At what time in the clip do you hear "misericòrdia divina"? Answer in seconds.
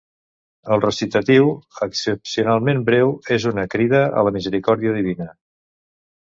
4.41-5.33